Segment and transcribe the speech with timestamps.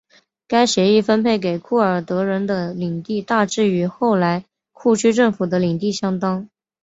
[0.47, 6.49] 该协议分配给库尔德人的领地大致与后来库区政府的领地相当。